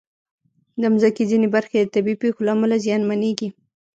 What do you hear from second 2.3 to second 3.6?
له امله زیانمنېږي.